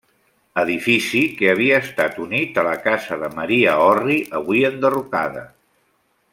Edifici 0.61 1.19
que 1.41 1.51
havia 1.51 1.77
estat 1.87 2.17
unit 2.25 2.57
a 2.61 2.65
la 2.69 2.73
casa 2.87 3.19
de 3.25 3.31
Maria 3.41 3.77
Orri 3.91 4.19
avui 4.43 4.67
enderrocada. 4.73 5.49